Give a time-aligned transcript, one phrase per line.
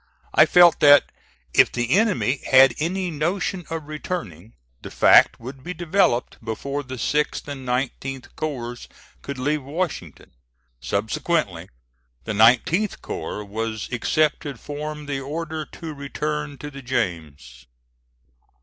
[0.33, 1.11] I felt that
[1.53, 6.95] if the enemy had any notion of returning, the fact would be developed before the
[6.95, 8.87] 6th and 19th corps
[9.21, 10.31] could leave Washington.
[10.79, 11.69] Subsequently,
[12.23, 17.67] the 19th corps was excepted form the order to return to the James.